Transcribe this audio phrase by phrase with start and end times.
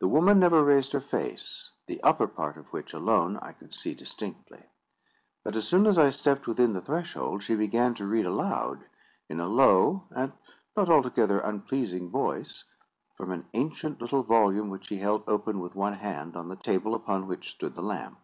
[0.00, 3.94] The woman never raised her face, the upper part of which alone I could see
[3.94, 4.64] distinctly;
[5.44, 8.84] but, as soon as I stepped within the threshold, she began to read aloud,
[9.28, 10.32] in a low and
[10.76, 12.64] not altogether unpleasing voice,
[13.16, 16.92] from an ancient little volume which she held open with one hand on the table
[16.96, 18.18] upon which stood the lamp.